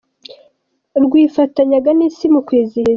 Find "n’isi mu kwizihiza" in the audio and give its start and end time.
1.97-2.89